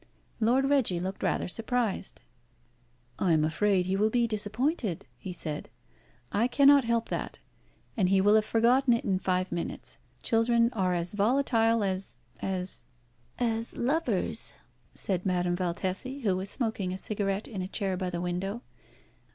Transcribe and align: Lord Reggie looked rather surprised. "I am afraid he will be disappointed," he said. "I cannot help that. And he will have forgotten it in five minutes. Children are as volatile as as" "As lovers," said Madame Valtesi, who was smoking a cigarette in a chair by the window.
Lord 0.39 0.67
Reggie 0.67 0.99
looked 0.99 1.21
rather 1.21 1.47
surprised. 1.47 2.21
"I 3.19 3.33
am 3.33 3.43
afraid 3.45 3.85
he 3.85 3.95
will 3.95 4.09
be 4.09 4.25
disappointed," 4.25 5.05
he 5.19 5.31
said. 5.31 5.69
"I 6.31 6.47
cannot 6.47 6.85
help 6.85 7.09
that. 7.09 7.37
And 7.95 8.09
he 8.09 8.19
will 8.19 8.33
have 8.33 8.43
forgotten 8.43 8.93
it 8.93 9.05
in 9.05 9.19
five 9.19 9.51
minutes. 9.51 9.99
Children 10.23 10.71
are 10.73 10.95
as 10.95 11.13
volatile 11.13 11.83
as 11.83 12.17
as" 12.41 12.83
"As 13.59 13.77
lovers," 13.77 14.53
said 14.95 15.23
Madame 15.23 15.55
Valtesi, 15.55 16.21
who 16.21 16.35
was 16.35 16.49
smoking 16.49 16.91
a 16.91 16.97
cigarette 16.97 17.47
in 17.47 17.61
a 17.61 17.67
chair 17.67 17.95
by 17.95 18.09
the 18.09 18.21
window. 18.21 18.63